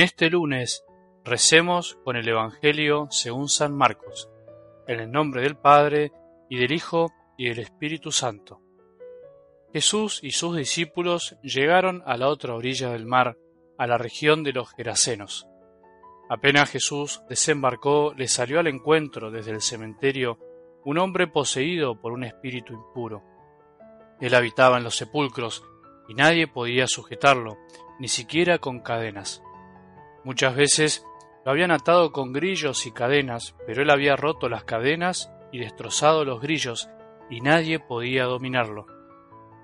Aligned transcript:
Este 0.00 0.30
lunes 0.30 0.82
recemos 1.26 1.98
con 2.04 2.16
el 2.16 2.26
Evangelio 2.26 3.08
según 3.10 3.50
San 3.50 3.76
Marcos, 3.76 4.30
en 4.86 4.98
el 4.98 5.12
nombre 5.12 5.42
del 5.42 5.58
Padre, 5.58 6.10
y 6.48 6.56
del 6.56 6.72
Hijo, 6.72 7.12
y 7.36 7.50
del 7.50 7.58
Espíritu 7.58 8.10
Santo. 8.10 8.62
Jesús 9.74 10.20
y 10.22 10.30
sus 10.30 10.56
discípulos 10.56 11.36
llegaron 11.42 12.02
a 12.06 12.16
la 12.16 12.28
otra 12.28 12.54
orilla 12.54 12.88
del 12.92 13.04
mar, 13.04 13.36
a 13.76 13.86
la 13.86 13.98
región 13.98 14.42
de 14.42 14.54
los 14.54 14.72
Gerasenos. 14.72 15.46
Apenas 16.30 16.70
Jesús 16.70 17.22
desembarcó, 17.28 18.14
le 18.14 18.26
salió 18.26 18.58
al 18.58 18.68
encuentro 18.68 19.30
desde 19.30 19.50
el 19.50 19.60
cementerio 19.60 20.38
un 20.82 20.96
hombre 20.96 21.26
poseído 21.26 22.00
por 22.00 22.12
un 22.12 22.24
espíritu 22.24 22.72
impuro. 22.72 23.22
Él 24.18 24.34
habitaba 24.34 24.78
en 24.78 24.84
los 24.84 24.96
sepulcros 24.96 25.62
y 26.08 26.14
nadie 26.14 26.46
podía 26.46 26.86
sujetarlo, 26.86 27.58
ni 27.98 28.08
siquiera 28.08 28.56
con 28.56 28.80
cadenas. 28.80 29.42
Muchas 30.24 30.54
veces 30.54 31.04
lo 31.44 31.52
habían 31.52 31.70
atado 31.70 32.12
con 32.12 32.32
grillos 32.32 32.86
y 32.86 32.92
cadenas, 32.92 33.56
pero 33.66 33.82
él 33.82 33.90
había 33.90 34.16
roto 34.16 34.48
las 34.48 34.64
cadenas 34.64 35.32
y 35.52 35.58
destrozado 35.58 36.24
los 36.24 36.40
grillos, 36.40 36.90
y 37.30 37.40
nadie 37.40 37.78
podía 37.78 38.24
dominarlo. 38.24 38.86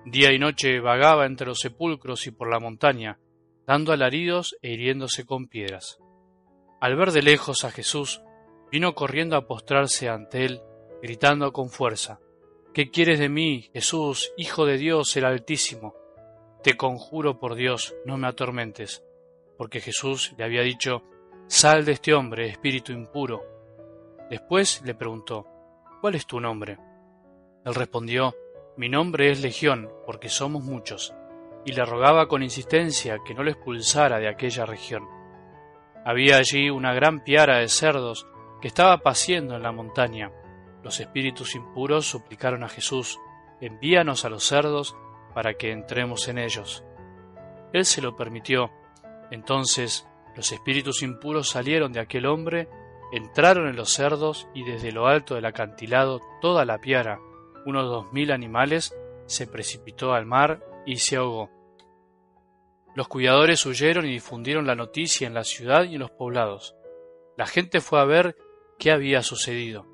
Día 0.05 0.33
y 0.33 0.39
noche 0.39 0.81
vagaba 0.81 1.27
entre 1.27 1.47
los 1.47 1.59
sepulcros 1.59 2.27
y 2.27 2.31
por 2.31 2.51
la 2.51 2.61
montaña, 2.61 3.19
dando 3.67 3.93
alaridos 3.93 4.57
e 4.63 4.73
hiriéndose 4.73 5.27
con 5.27 5.49
piedras. 5.49 5.99
Al 6.81 6.97
ver 6.97 7.11
de 7.13 7.23
lejos 7.23 7.65
a 7.65 7.71
Jesús, 7.71 8.23
vino 8.71 8.95
corriendo 8.95 9.37
a 9.37 9.47
postrarse 9.47 10.09
ante 10.09 10.45
él, 10.45 10.63
gritando 11.03 11.53
con 11.53 11.71
fuerza, 11.71 12.21
¿Qué 12.73 12.91
quieres 12.91 13.19
de 13.19 13.31
mí, 13.31 13.71
Jesús, 13.73 14.33
Hijo 14.37 14.67
de 14.67 14.77
Dios 14.77 15.17
el 15.17 15.25
Altísimo? 15.25 15.95
Te 16.63 16.77
conjuro 16.77 17.39
por 17.39 17.55
Dios, 17.55 17.95
no 18.05 18.19
me 18.19 18.29
atormentes, 18.29 19.03
porque 19.57 19.81
Jesús 19.81 20.35
le 20.37 20.45
había 20.45 20.63
dicho, 20.63 21.03
Sal 21.49 21.85
de 21.85 21.93
este 21.93 22.13
hombre, 22.13 22.49
espíritu 22.49 22.93
impuro. 22.93 23.45
Después 24.29 24.83
le 24.85 24.95
preguntó, 24.95 25.47
¿Cuál 26.01 26.17
es 26.17 26.27
tu 26.27 26.41
nombre? 26.41 26.79
Él 27.65 27.75
respondió, 27.75 28.35
Mi 28.77 28.89
nombre 28.89 29.31
es 29.31 29.41
Legión, 29.41 29.89
porque 30.05 30.29
somos 30.29 30.65
muchos, 30.65 31.15
y 31.65 31.73
le 31.73 31.85
rogaba 31.85 32.29
con 32.29 32.43
insistencia 32.43 33.19
que 33.25 33.35
no 33.35 33.43
lo 33.43 33.51
expulsara 33.51 34.19
de 34.19 34.29
aquella 34.29 34.67
región. 34.67 35.07
Había 36.05 36.37
allí 36.37 36.71
una 36.71 36.95
gran 36.95 37.23
piara 37.23 37.59
de 37.59 37.69
cerdos 37.69 38.27
que 38.61 38.69
estaba 38.69 38.99
paciendo 38.99 39.57
en 39.57 39.63
la 39.63 39.73
montaña, 39.73 40.33
los 40.87 41.01
espíritus 41.01 41.57
impuros 41.57 42.07
suplicaron 42.07 42.63
a 42.63 42.69
Jesús, 42.69 43.19
envíanos 43.61 44.25
a 44.25 44.29
los 44.29 44.45
cerdos 44.45 44.97
para 45.35 45.55
que 45.55 45.73
entremos 45.73 46.29
en 46.29 46.39
ellos. 46.39 46.85
Él 47.73 47.85
se 47.85 48.01
lo 48.01 48.15
permitió. 48.15 48.71
Entonces 49.31 50.07
los 50.37 50.53
espíritus 50.53 51.03
impuros 51.03 51.49
salieron 51.49 51.93
de 51.93 52.01
aquel 52.01 52.27
hombre, 52.27 52.69
entraron 53.13 53.69
en 53.69 53.77
los 53.77 53.91
cerdos 53.91 54.49
y 54.55 54.65
desde 54.65 54.93
lo 54.93 55.07
alto 55.07 55.35
del 55.35 55.47
acantilado 55.47 56.21
toda 56.41 56.65
la 56.65 56.79
piara, 56.79 57.19
unos 57.65 57.85
dos 57.85 58.13
mil 58.13 58.31
animales, 58.31 58.95
se 59.27 59.47
precipitó 59.47 60.13
al 60.13 60.27
mar 60.27 60.63
y 60.85 60.97
se 60.97 61.17
ahogó. 61.17 61.51
Los 62.95 63.09
cuidadores 63.09 63.65
huyeron 63.67 64.07
y 64.07 64.13
difundieron 64.13 64.67
la 64.67 64.75
noticia 64.75 65.27
en 65.27 65.35
la 65.35 65.45
ciudad 65.45 65.85
y 65.85 65.95
en 65.95 66.01
los 66.01 66.11
poblados. 66.11 66.77
La 67.37 67.47
gente 67.47 67.81
fue 67.81 68.01
a 68.01 68.05
ver 68.05 68.37
qué 68.79 68.91
había 68.91 69.23
sucedido. 69.23 69.87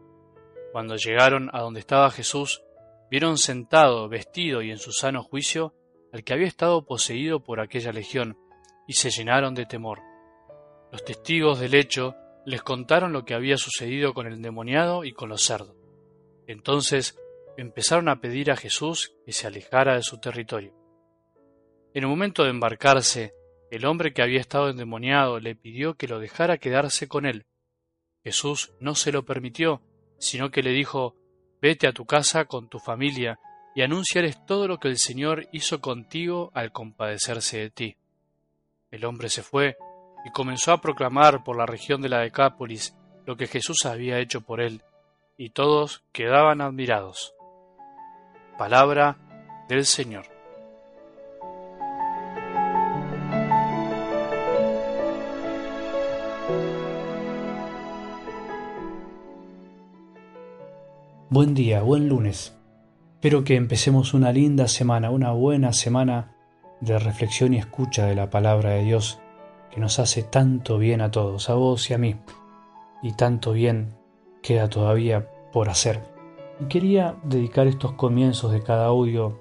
Cuando 0.72 0.97
llegaron 0.97 1.50
a 1.53 1.60
donde 1.60 1.80
estaba 1.80 2.10
Jesús, 2.10 2.62
vieron 3.10 3.38
sentado, 3.38 4.09
vestido 4.09 4.62
y 4.62 4.70
en 4.70 4.78
su 4.78 4.93
sano 4.93 5.22
juicio 5.22 5.75
al 6.12 6.25
que 6.25 6.32
había 6.32 6.47
estado 6.47 6.84
poseído 6.84 7.41
por 7.41 7.60
aquella 7.60 7.93
legión, 7.93 8.37
y 8.87 8.94
se 8.94 9.10
llenaron 9.10 9.54
de 9.54 9.66
temor. 9.66 10.00
Los 10.91 11.04
testigos 11.04 11.60
del 11.60 11.75
hecho 11.75 12.16
les 12.44 12.62
contaron 12.62 13.12
lo 13.12 13.25
que 13.25 13.34
había 13.34 13.56
sucedido 13.56 14.15
con 14.15 14.26
el 14.26 14.34
endemoniado 14.34 15.04
y 15.04 15.12
con 15.12 15.28
los 15.28 15.43
cerdos. 15.43 15.76
Entonces 16.47 17.19
empezaron 17.56 18.09
a 18.09 18.20
pedir 18.20 18.50
a 18.50 18.56
Jesús 18.56 19.15
que 19.25 19.32
se 19.32 19.47
alejara 19.47 19.94
de 19.94 20.03
su 20.03 20.19
territorio. 20.19 20.75
En 21.94 22.04
el 22.04 22.09
momento 22.09 22.44
de 22.44 22.50
embarcarse, 22.50 23.34
el 23.70 23.87
hombre 23.87 24.12
que 24.12 24.22
había 24.22 24.41
estado 24.41 24.70
endemoniado 24.70 25.41
le 25.41 25.54
pidió 25.54 25.94
que 25.94 26.09
lo 26.09 26.19
dejara 26.19 26.59
quedarse 26.59 27.09
con 27.09 27.26
él. 27.26 27.44
Jesús 28.25 28.72
no 28.81 28.94
se 28.94 29.12
lo 29.12 29.25
permitió, 29.25 29.82
sino 30.19 30.50
que 30.50 30.62
le 30.62 30.70
dijo, 30.70 31.16
Vete 31.60 31.87
a 31.87 31.93
tu 31.93 32.04
casa 32.06 32.47
con 32.47 32.69
tu 32.69 32.81
familia 32.81 33.38
y 33.75 33.82
anunciarles 33.82 34.44
todo 34.47 34.66
lo 34.66 34.78
que 34.78 34.88
el 34.88 34.99
Señor 34.99 35.49
hizo 35.53 35.81
contigo 35.81 36.50
al 36.54 36.72
compadecerse 36.72 37.59
de 37.59 37.70
ti. 37.70 37.97
El 38.92 39.06
hombre 39.06 39.30
se 39.30 39.42
fue 39.42 39.78
y 40.22 40.30
comenzó 40.30 40.70
a 40.70 40.80
proclamar 40.82 41.42
por 41.42 41.56
la 41.56 41.64
región 41.64 42.03
de 42.03 42.10
la 42.10 42.19
Decápolis 42.19 42.94
lo 43.25 43.36
que 43.36 43.47
Jesús 43.47 43.86
había 43.86 44.19
hecho 44.19 44.42
por 44.42 44.60
él, 44.60 44.82
y 45.38 45.50
todos 45.50 46.04
quedaban 46.12 46.60
admirados. 46.60 47.32
Palabra 48.58 49.16
del 49.66 49.86
Señor. 49.86 50.26
Buen 61.31 61.54
día, 61.54 61.81
buen 61.81 62.10
lunes. 62.10 62.54
Espero 63.14 63.42
que 63.42 63.56
empecemos 63.56 64.12
una 64.12 64.32
linda 64.32 64.69
semana, 64.69 65.10
una 65.10 65.32
buena 65.32 65.72
semana 65.72 66.31
de 66.82 66.98
reflexión 66.98 67.54
y 67.54 67.59
escucha 67.59 68.06
de 68.06 68.16
la 68.16 68.28
palabra 68.28 68.70
de 68.70 68.82
Dios 68.82 69.20
que 69.70 69.81
nos 69.81 69.98
hace 69.98 70.22
tanto 70.22 70.78
bien 70.78 71.00
a 71.00 71.10
todos, 71.10 71.48
a 71.48 71.54
vos 71.54 71.88
y 71.91 71.94
a 71.94 71.98
mí. 71.98 72.16
Y 73.03 73.12
tanto 73.12 73.53
bien 73.53 73.94
queda 74.43 74.69
todavía 74.69 75.28
por 75.53 75.69
hacer. 75.69 76.00
Quería 76.69 77.16
dedicar 77.22 77.66
estos 77.66 77.93
comienzos 77.93 78.53
de 78.53 78.62
cada 78.62 78.87
audio, 78.87 79.38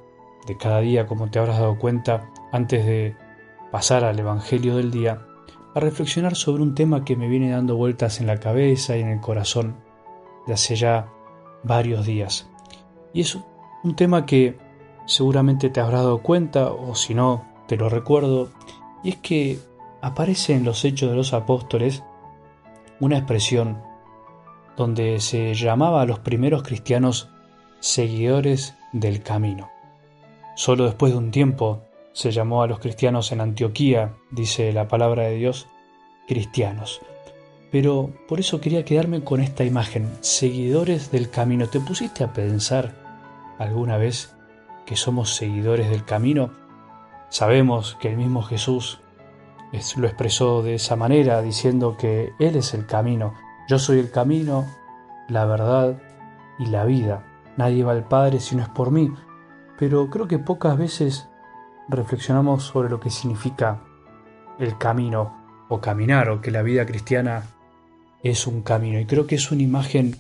de 0.48 0.58
cada 0.58 0.80
día, 0.80 1.08
como 1.08 1.30
te 1.30 1.40
habrás 1.40 1.60
dado 1.60 1.78
cuenta, 1.78 2.30
antes 2.52 2.86
de 2.86 3.16
pasar 3.72 4.04
al 4.04 4.20
Evangelio 4.20 4.78
del 4.78 4.92
día, 4.92 5.26
a 5.74 5.80
reflexionar 5.80 6.36
sobre 6.36 6.64
un 6.64 6.76
tema 6.76 7.04
que 7.04 7.16
me 7.16 7.28
viene 7.28 7.52
dando 7.52 7.76
vueltas 7.76 8.20
en 8.20 8.28
la 8.28 8.40
cabeza 8.40 8.98
y 8.98 9.02
en 9.02 9.10
el 9.10 9.20
corazón 9.20 9.78
de 10.48 10.54
hace 10.54 10.76
ya 10.76 11.12
varios 11.64 12.06
días. 12.06 12.50
Y 13.14 13.22
es 13.22 13.38
un 13.84 13.96
tema 13.96 14.26
que 14.26 14.58
seguramente 15.06 15.70
te 15.70 15.80
habrás 15.80 16.04
dado 16.04 16.22
cuenta, 16.22 16.72
o 16.72 16.96
si 16.96 17.14
no, 17.14 17.46
te 17.68 17.78
lo 17.78 17.90
recuerdo, 17.90 18.50
y 19.04 19.10
es 19.10 19.18
que 19.18 19.60
aparece 20.02 20.54
en 20.54 20.64
los 20.64 20.84
Hechos 20.84 21.10
de 21.10 21.16
los 21.16 21.34
Apóstoles 21.34 22.04
una 23.00 23.18
expresión 23.18 23.82
donde 24.78 25.20
se 25.20 25.54
llamaba 25.54 26.02
a 26.02 26.06
los 26.06 26.20
primeros 26.20 26.64
cristianos 26.64 27.30
seguidores 27.80 28.76
del 28.92 29.22
camino. 29.22 29.70
Solo 30.56 30.86
después 30.86 31.14
de 31.14 31.18
un 31.18 31.32
tiempo 31.32 31.82
se 32.14 32.32
llamó 32.32 32.62
a 32.62 32.68
los 32.68 32.80
cristianos 32.80 33.32
en 33.32 33.42
Antioquía, 33.42 34.16
dice 34.32 34.72
la 34.74 34.88
palabra 34.88 35.24
de 35.24 35.36
Dios, 35.36 35.68
cristianos. 36.28 37.02
Pero 37.72 38.12
por 38.28 38.40
eso 38.40 38.60
quería 38.60 38.84
quedarme 38.84 39.24
con 39.24 39.40
esta 39.40 39.64
imagen, 39.64 40.10
seguidores 40.20 41.12
del 41.12 41.30
camino. 41.30 41.68
¿Te 41.68 41.80
pusiste 41.80 42.24
a 42.24 42.34
pensar 42.34 42.94
alguna 43.58 43.98
vez 43.98 44.36
que 44.92 44.98
somos 44.98 45.36
seguidores 45.36 45.90
del 45.90 46.04
camino? 46.04 46.52
Sabemos 47.30 47.98
que 48.02 48.10
el 48.10 48.18
mismo 48.18 48.42
Jesús 48.42 49.00
lo 49.96 50.06
expresó 50.06 50.64
de 50.64 50.76
esa 50.76 50.98
manera, 50.98 51.42
diciendo 51.42 51.96
que 51.98 52.34
Él 52.40 52.58
es 52.58 52.74
el 52.74 52.86
camino. 52.86 53.34
Yo 53.70 53.80
soy 53.80 54.00
el 54.00 54.12
camino, 54.12 54.66
la 55.30 55.46
verdad 55.46 55.98
y 56.60 56.66
la 56.66 56.84
vida. 56.84 57.24
Nadie 57.56 57.86
va 57.86 57.94
al 57.94 58.06
Padre 58.06 58.42
si 58.42 58.58
no 58.58 58.64
es 58.64 58.68
por 58.68 58.92
mí. 58.92 59.10
Pero 59.80 60.10
creo 60.10 60.28
que 60.28 60.40
pocas 60.40 60.78
veces 60.78 61.30
reflexionamos 61.88 62.64
sobre 62.64 62.90
lo 62.90 63.00
que 63.00 63.12
significa 63.12 63.82
el 64.60 64.78
camino 64.78 65.38
o 65.70 65.80
caminar 65.80 66.28
o 66.28 66.42
que 66.42 66.52
la 66.52 66.64
vida 66.64 66.86
cristiana 66.86 67.44
es 68.24 68.46
un 68.46 68.62
camino 68.62 69.00
y 69.00 69.06
creo 69.06 69.26
que 69.26 69.36
es 69.36 69.52
una 69.54 69.64
imagen 69.64 70.18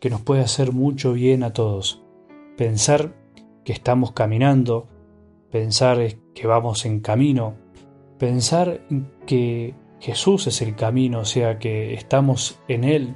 que 0.00 0.10
nos 0.10 0.20
puede 0.20 0.42
hacer 0.42 0.70
mucho 0.70 1.12
bien 1.12 1.42
a 1.42 1.52
todos. 1.52 2.04
Pensar 2.56 3.20
que 3.64 3.72
estamos 3.72 4.12
caminando, 4.12 4.88
pensar 5.50 5.98
que 6.34 6.46
vamos 6.46 6.84
en 6.84 7.00
camino, 7.00 7.54
pensar 8.18 8.80
que 9.26 9.74
Jesús 10.00 10.46
es 10.46 10.62
el 10.62 10.74
camino, 10.74 11.20
o 11.20 11.24
sea 11.24 11.58
que 11.58 11.94
estamos 11.94 12.58
en 12.68 12.84
Él 12.84 13.14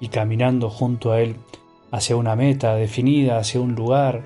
y 0.00 0.08
caminando 0.08 0.70
junto 0.70 1.12
a 1.12 1.20
Él 1.20 1.36
hacia 1.90 2.16
una 2.16 2.36
meta 2.36 2.74
definida, 2.74 3.38
hacia 3.38 3.60
un 3.60 3.74
lugar, 3.74 4.22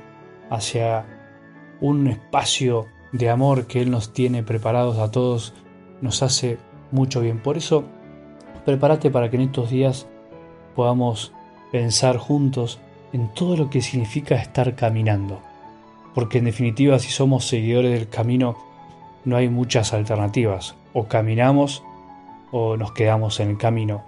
hacia 0.50 1.06
un 1.80 2.08
espacio 2.08 2.86
de 3.12 3.30
amor 3.30 3.66
que 3.66 3.80
Él 3.80 3.90
nos 3.90 4.12
tiene 4.12 4.42
preparados 4.42 4.98
a 4.98 5.10
todos, 5.10 5.54
nos 6.00 6.22
hace 6.22 6.58
mucho 6.90 7.20
bien. 7.20 7.42
Por 7.42 7.56
eso 7.56 7.84
prepárate 8.64 9.10
para 9.10 9.30
que 9.30 9.36
en 9.36 9.42
estos 9.42 9.70
días 9.70 10.06
podamos 10.74 11.32
pensar 11.72 12.18
juntos 12.18 12.80
en 13.12 13.32
todo 13.32 13.56
lo 13.56 13.70
que 13.70 13.80
significa 13.80 14.34
estar 14.34 14.74
caminando. 14.74 15.40
Porque 16.14 16.38
en 16.38 16.44
definitiva 16.44 16.98
si 16.98 17.10
somos 17.10 17.46
seguidores 17.46 17.92
del 17.92 18.08
camino 18.08 18.56
no 19.24 19.36
hay 19.36 19.48
muchas 19.48 19.92
alternativas. 19.92 20.76
O 20.92 21.08
caminamos 21.08 21.82
o 22.52 22.76
nos 22.76 22.92
quedamos 22.92 23.40
en 23.40 23.50
el 23.50 23.58
camino, 23.58 24.04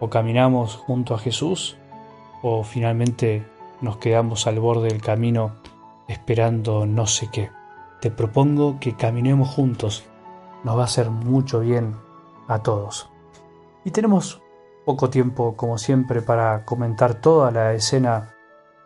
o 0.00 0.10
caminamos 0.10 0.74
junto 0.74 1.14
a 1.14 1.18
Jesús 1.18 1.76
o 2.42 2.64
finalmente 2.64 3.46
nos 3.80 3.98
quedamos 3.98 4.46
al 4.46 4.58
borde 4.58 4.88
del 4.88 5.00
camino 5.00 5.52
esperando 6.08 6.86
no 6.86 7.06
sé 7.06 7.28
qué. 7.32 7.50
Te 8.00 8.10
propongo 8.10 8.78
que 8.80 8.96
caminemos 8.96 9.48
juntos, 9.48 10.04
nos 10.62 10.76
va 10.76 10.82
a 10.82 10.84
hacer 10.84 11.08
mucho 11.08 11.60
bien 11.60 11.94
a 12.48 12.58
todos. 12.62 13.08
Y 13.84 13.92
tenemos 13.92 14.42
poco 14.84 15.08
tiempo, 15.08 15.56
como 15.56 15.78
siempre, 15.78 16.20
para 16.20 16.64
comentar 16.64 17.20
toda 17.20 17.50
la 17.50 17.72
escena 17.72 18.34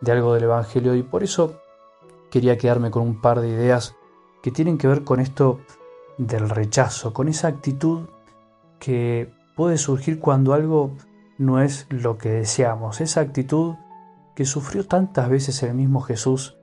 de 0.01 0.13
algo 0.13 0.35
del 0.35 0.45
Evangelio 0.45 0.95
y 0.95 1.03
por 1.03 1.25
eso 1.25 1.61
quería 2.31 2.59
quedarme 2.59 2.91
con 2.91 3.03
un 3.03 3.21
par 3.21 3.41
de 3.41 3.49
ideas 3.49 3.97
que 4.43 4.51
tienen 4.51 4.79
que 4.79 4.89
ver 4.89 5.05
con 5.05 5.21
esto 5.21 5.61
del 6.19 6.49
rechazo, 6.49 7.13
con 7.13 7.29
esa 7.29 7.49
actitud 7.49 8.09
que 8.79 9.33
puede 9.57 9.79
surgir 9.79 10.21
cuando 10.21 10.53
algo 10.53 10.93
no 11.39 11.61
es 11.61 11.87
lo 11.91 12.19
que 12.19 12.31
deseamos, 12.31 13.01
esa 13.01 13.21
actitud 13.21 13.75
que 14.35 14.45
sufrió 14.45 14.87
tantas 14.87 15.29
veces 15.29 15.63
el 15.63 15.75
mismo 15.75 16.01
Jesús 16.01 16.57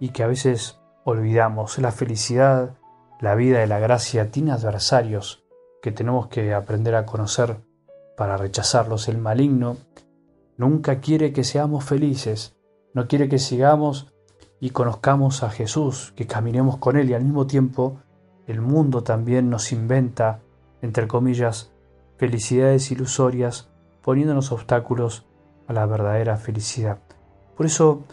y 0.00 0.10
que 0.10 0.22
a 0.22 0.26
veces 0.26 0.78
olvidamos. 1.04 1.78
La 1.78 1.92
felicidad, 1.92 2.76
la 3.20 3.34
vida 3.34 3.58
de 3.58 3.66
la 3.66 3.78
gracia 3.78 4.30
tiene 4.30 4.52
adversarios 4.52 5.44
que 5.82 5.92
tenemos 5.92 6.28
que 6.28 6.54
aprender 6.54 6.94
a 6.94 7.06
conocer 7.06 7.60
para 8.16 8.36
rechazarlos. 8.36 9.08
El 9.08 9.18
maligno 9.18 9.76
nunca 10.56 11.00
quiere 11.00 11.32
que 11.32 11.44
seamos 11.44 11.84
felices, 11.84 12.56
no 12.94 13.08
quiere 13.08 13.28
que 13.28 13.38
sigamos 13.38 14.12
y 14.60 14.70
conozcamos 14.70 15.42
a 15.42 15.50
Jesús, 15.50 16.12
que 16.16 16.26
caminemos 16.26 16.78
con 16.78 16.96
Él 16.96 17.10
y 17.10 17.14
al 17.14 17.24
mismo 17.24 17.46
tiempo 17.46 17.98
el 18.46 18.60
mundo 18.60 19.02
también 19.02 19.50
nos 19.50 19.72
inventa, 19.72 20.40
entre 20.80 21.06
comillas, 21.06 21.72
felicidades 22.16 22.90
ilusorias 22.90 23.70
poniéndonos 24.02 24.52
obstáculos 24.52 25.26
a 25.66 25.72
la 25.74 25.86
verdadera 25.86 26.36
felicidad. 26.36 26.98
Por 27.56 27.66
eso, 27.66 28.04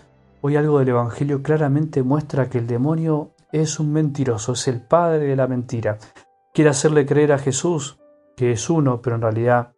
hoy 0.41 0.57
algo 0.57 0.79
del 0.79 0.89
Evangelio 0.89 1.41
claramente 1.41 2.03
muestra 2.03 2.49
que 2.49 2.57
el 2.57 2.67
demonio 2.67 3.31
es 3.51 3.79
un 3.79 3.93
mentiroso, 3.93 4.53
es 4.53 4.67
el 4.67 4.81
padre 4.81 5.25
de 5.25 5.35
la 5.35 5.47
mentira. 5.47 5.97
Quiere 6.53 6.69
hacerle 6.69 7.05
creer 7.05 7.31
a 7.31 7.39
Jesús 7.39 7.97
que 8.35 8.51
es 8.51 8.69
uno, 8.69 9.01
pero 9.01 9.15
en 9.15 9.21
realidad 9.21 9.73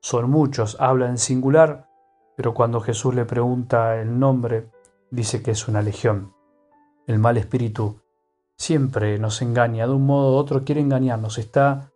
son 0.00 0.30
muchos. 0.30 0.76
Habla 0.78 1.08
en 1.08 1.18
singular, 1.18 1.88
pero 2.36 2.54
cuando 2.54 2.80
Jesús 2.80 3.14
le 3.14 3.24
pregunta 3.24 4.00
el 4.00 4.18
nombre, 4.18 4.70
dice 5.10 5.42
que 5.42 5.52
es 5.52 5.68
una 5.68 5.82
legión. 5.82 6.34
El 7.06 7.18
mal 7.18 7.36
espíritu 7.36 8.00
siempre 8.56 9.18
nos 9.18 9.42
engaña, 9.42 9.86
de 9.86 9.92
un 9.92 10.06
modo 10.06 10.32
u 10.32 10.36
otro 10.36 10.64
quiere 10.64 10.80
engañarnos, 10.80 11.38
está 11.38 11.92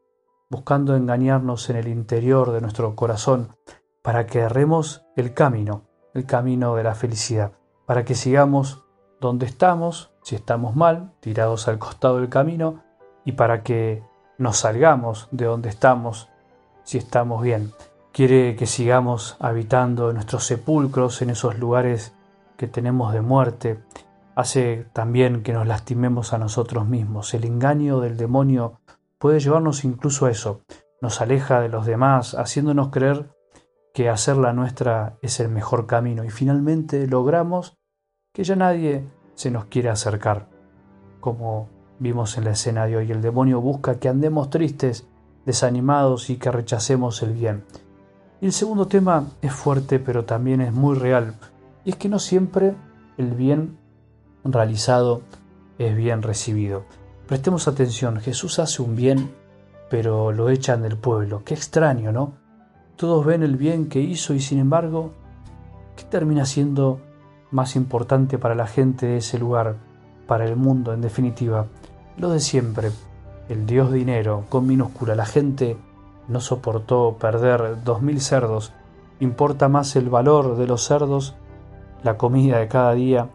buscando 0.49 0.97
engañarnos 0.97 1.71
en 1.71 1.77
el 1.77 1.89
interior 1.89 2.53
de 2.53 2.61
nuestro 2.61 2.95
corazón 2.97 3.57
para 4.03 4.27
que 4.27 4.41
erremos 4.41 5.05
el 5.17 5.35
camino, 5.35 5.83
el 6.15 6.27
camino 6.27 6.75
de 6.75 6.85
la 6.85 6.95
felicidad, 6.95 7.53
para 7.87 8.05
que 8.05 8.15
sigamos 8.15 8.85
donde 9.21 9.47
estamos, 9.47 10.11
si 10.23 10.35
estamos 10.35 10.75
mal, 10.75 11.13
tirados 11.21 11.69
al 11.69 11.79
costado 11.79 12.19
del 12.19 12.29
camino, 12.29 12.83
y 13.25 13.33
para 13.33 13.63
que 13.63 14.03
nos 14.39 14.59
salgamos 14.59 15.29
de 15.31 15.45
donde 15.45 15.69
estamos, 15.69 16.29
si 16.85 16.99
estamos 16.99 17.43
bien. 17.43 17.73
Quiere 18.13 18.57
que 18.57 18.67
sigamos 18.67 19.37
habitando 19.39 20.09
en 20.09 20.15
nuestros 20.15 20.45
sepulcros, 20.45 21.21
en 21.23 21.31
esos 21.31 21.59
lugares 21.59 22.15
que 22.61 22.69
tenemos 22.69 23.15
de 23.15 23.23
muerte. 23.23 23.83
Hace 24.35 24.87
también 24.93 25.43
que 25.43 25.55
nos 25.55 25.67
lastimemos 25.67 26.35
a 26.35 26.39
nosotros 26.39 26.87
mismos. 26.87 27.33
El 27.33 27.47
engaño 27.47 28.01
del 28.01 28.19
demonio 28.19 28.81
puede 29.17 29.41
llevarnos 29.41 29.83
incluso 29.83 30.27
a 30.27 30.31
eso. 30.31 30.61
Nos 31.01 31.23
aleja 31.23 31.63
de 31.63 31.71
los 31.71 31.87
demás, 31.87 32.35
haciéndonos 32.35 32.91
creer 32.91 33.31
que 33.95 34.11
hacer 34.11 34.37
la 34.37 34.53
nuestra 34.53 35.17
es 35.23 35.41
el 35.41 35.49
mejor 35.49 35.87
camino 35.87 36.23
y 36.23 36.29
finalmente 36.29 37.07
logramos 37.07 37.79
que 38.35 38.45
ya 38.45 38.57
nadie 38.57 39.07
se 39.33 39.51
nos 39.51 39.65
quiere 39.65 39.89
acercar. 39.89 40.51
Como 41.21 41.71
vimos 41.99 42.37
en 42.37 42.45
la 42.45 42.51
escena 42.51 42.85
de 42.85 42.99
hoy, 42.99 43.11
el 43.11 43.23
demonio 43.23 43.63
busca 43.63 43.99
que 43.99 44.11
andemos 44.11 44.51
tristes, 44.51 45.09
desanimados 45.47 46.29
y 46.29 46.37
que 46.37 46.51
rechacemos 46.51 47.23
el 47.23 47.33
bien. 47.33 47.65
Y 48.43 48.47
el 48.47 48.53
segundo 48.53 48.87
tema 48.87 49.29
es 49.41 49.55
fuerte 49.55 49.99
pero 49.99 50.27
también 50.27 50.61
es 50.61 50.75
muy 50.75 50.99
real, 50.99 51.37
es 51.91 51.97
que 51.97 52.09
no 52.09 52.19
siempre 52.19 52.75
el 53.19 53.35
bien 53.35 53.79
realizado 54.45 55.23
es 55.79 55.97
bien 55.97 56.23
recibido. 56.23 56.85
Prestemos 57.27 57.69
atención, 57.69 58.21
Jesús 58.21 58.59
hace 58.59 58.83
un 58.83 58.97
bien, 58.97 59.31
pero 59.89 60.33
lo 60.33 60.51
echan 60.51 60.83
del 60.83 60.97
pueblo. 60.97 61.43
Qué 61.45 61.55
extraño, 61.55 62.13
¿no? 62.13 62.35
Todos 62.97 63.25
ven 63.25 63.43
el 63.43 63.57
bien 63.57 63.89
que 63.89 64.01
hizo 64.01 64.35
y 64.35 64.41
sin 64.41 64.59
embargo, 64.59 65.13
¿qué 65.97 66.05
termina 66.05 66.45
siendo 66.45 67.01
más 67.51 67.77
importante 67.77 68.39
para 68.39 68.55
la 68.55 68.67
gente 68.67 69.07
de 69.07 69.17
ese 69.19 69.39
lugar, 69.39 69.77
para 70.27 70.45
el 70.45 70.57
mundo 70.57 70.93
en 70.93 71.01
definitiva? 71.01 71.67
Lo 72.19 72.31
de 72.31 72.41
siempre, 72.41 72.91
el 73.49 73.67
dios 73.67 73.93
dinero 73.93 74.45
con 74.49 74.67
minúscula. 74.67 75.15
La 75.15 75.27
gente 75.27 75.77
no 76.29 76.41
soportó 76.41 77.17
perder 77.19 77.83
dos 77.85 78.03
mil 78.03 78.21
cerdos. 78.21 78.73
Importa 79.19 79.69
más 79.69 79.97
el 79.97 80.09
valor 80.09 80.57
de 80.57 80.67
los 80.67 80.85
cerdos, 80.85 81.35
la 82.03 82.17
comida 82.17 82.59
de 82.59 82.69
cada 82.69 82.95
día, 82.95 83.29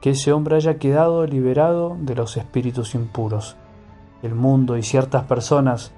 que 0.00 0.10
ese 0.10 0.32
hombre 0.32 0.56
haya 0.56 0.78
quedado 0.78 1.26
liberado 1.26 1.96
de 1.98 2.14
los 2.14 2.36
espíritus 2.36 2.94
impuros. 2.94 3.56
El 4.22 4.34
mundo 4.34 4.76
y 4.76 4.82
ciertas 4.82 5.24
personas 5.24 5.92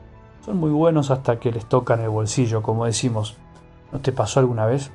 son 0.44 0.56
muy 0.56 0.70
buenos 0.70 1.10
hasta 1.10 1.38
que 1.38 1.52
les 1.52 1.66
tocan 1.66 2.00
el 2.00 2.08
bolsillo, 2.08 2.62
como 2.62 2.86
decimos. 2.86 3.36
¿No 3.92 4.00
te 4.00 4.12
pasó 4.12 4.40
alguna 4.40 4.66
vez? 4.66 4.90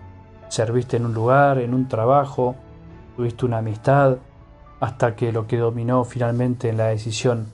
Serviste 0.49 0.97
en 0.97 1.05
un 1.05 1.13
lugar, 1.13 1.57
en 1.57 1.73
un 1.73 1.87
trabajo, 1.87 2.55
tuviste 3.15 3.45
una 3.45 3.59
amistad, 3.59 4.17
hasta 4.79 5.15
que 5.15 5.31
lo 5.31 5.47
que 5.47 5.57
dominó 5.57 6.03
finalmente 6.03 6.69
en 6.69 6.77
la 6.77 6.87
decisión 6.87 7.47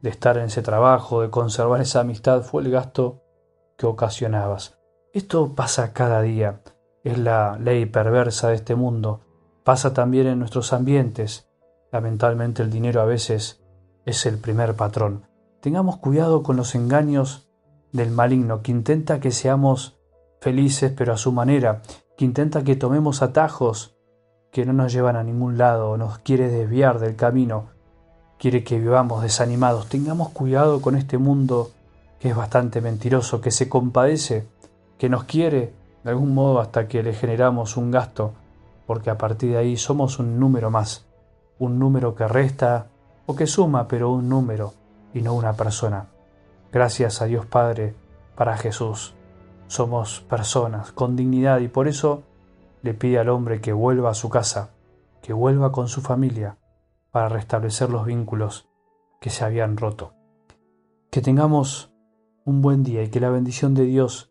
de 0.00 0.10
estar 0.10 0.38
en 0.38 0.44
ese 0.44 0.62
trabajo, 0.62 1.22
de 1.22 1.30
conservar 1.30 1.80
esa 1.80 2.00
amistad, 2.00 2.42
fue 2.42 2.62
el 2.62 2.70
gasto 2.70 3.22
que 3.76 3.86
ocasionabas. 3.86 4.78
Esto 5.12 5.54
pasa 5.54 5.92
cada 5.92 6.22
día, 6.22 6.60
es 7.06 7.18
la 7.18 7.58
ley 7.58 7.86
perversa 7.86 8.48
de 8.48 8.56
este 8.56 8.74
mundo 8.74 9.20
Pasa 9.66 9.92
también 9.92 10.28
en 10.28 10.38
nuestros 10.38 10.72
ambientes. 10.72 11.48
Lamentablemente 11.90 12.62
el 12.62 12.70
dinero 12.70 13.00
a 13.00 13.04
veces 13.04 13.64
es 14.04 14.24
el 14.24 14.38
primer 14.38 14.76
patrón. 14.76 15.26
Tengamos 15.60 15.96
cuidado 15.96 16.44
con 16.44 16.56
los 16.56 16.76
engaños 16.76 17.48
del 17.90 18.12
maligno 18.12 18.62
que 18.62 18.70
intenta 18.70 19.18
que 19.18 19.32
seamos 19.32 19.98
felices 20.40 20.92
pero 20.96 21.12
a 21.12 21.16
su 21.16 21.32
manera, 21.32 21.82
que 22.16 22.24
intenta 22.24 22.62
que 22.62 22.76
tomemos 22.76 23.22
atajos 23.22 23.96
que 24.52 24.64
no 24.64 24.72
nos 24.72 24.92
llevan 24.92 25.16
a 25.16 25.24
ningún 25.24 25.58
lado, 25.58 25.96
nos 25.96 26.18
quiere 26.18 26.48
desviar 26.48 27.00
del 27.00 27.16
camino, 27.16 27.70
quiere 28.38 28.62
que 28.62 28.78
vivamos 28.78 29.20
desanimados. 29.20 29.88
Tengamos 29.88 30.28
cuidado 30.28 30.80
con 30.80 30.94
este 30.94 31.18
mundo 31.18 31.72
que 32.20 32.28
es 32.28 32.36
bastante 32.36 32.80
mentiroso, 32.80 33.40
que 33.40 33.50
se 33.50 33.68
compadece, 33.68 34.46
que 34.96 35.08
nos 35.08 35.24
quiere 35.24 35.74
de 36.06 36.12
algún 36.12 36.34
modo 36.34 36.60
hasta 36.60 36.86
que 36.86 37.02
le 37.02 37.12
generamos 37.12 37.76
un 37.76 37.90
gasto 37.90 38.32
porque 38.86 39.10
a 39.10 39.18
partir 39.18 39.50
de 39.50 39.56
ahí 39.56 39.76
somos 39.76 40.20
un 40.20 40.38
número 40.38 40.70
más, 40.70 41.04
un 41.58 41.80
número 41.80 42.14
que 42.14 42.28
resta 42.28 42.86
o 43.26 43.34
que 43.34 43.48
suma, 43.48 43.88
pero 43.88 44.12
un 44.12 44.28
número 44.28 44.72
y 45.12 45.20
no 45.20 45.34
una 45.34 45.54
persona. 45.54 46.06
Gracias 46.70 47.20
a 47.20 47.24
Dios 47.24 47.44
Padre, 47.46 47.96
para 48.36 48.56
Jesús, 48.56 49.16
somos 49.66 50.20
personas 50.20 50.92
con 50.92 51.16
dignidad 51.16 51.58
y 51.58 51.66
por 51.66 51.88
eso 51.88 52.22
le 52.82 52.94
pide 52.94 53.18
al 53.18 53.28
hombre 53.28 53.60
que 53.60 53.72
vuelva 53.72 54.10
a 54.10 54.14
su 54.14 54.28
casa, 54.28 54.70
que 55.22 55.32
vuelva 55.32 55.72
con 55.72 55.88
su 55.88 56.02
familia, 56.02 56.56
para 57.10 57.28
restablecer 57.28 57.90
los 57.90 58.06
vínculos 58.06 58.68
que 59.20 59.30
se 59.30 59.44
habían 59.44 59.76
roto. 59.76 60.14
Que 61.10 61.20
tengamos 61.20 61.92
un 62.44 62.62
buen 62.62 62.84
día 62.84 63.02
y 63.02 63.10
que 63.10 63.18
la 63.18 63.30
bendición 63.30 63.74
de 63.74 63.86
Dios, 63.86 64.30